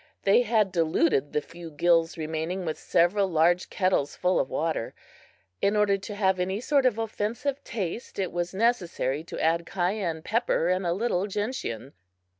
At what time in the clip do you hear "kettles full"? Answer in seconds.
3.69-4.39